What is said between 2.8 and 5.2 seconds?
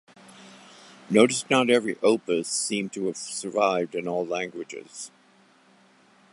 to have survived in all languages.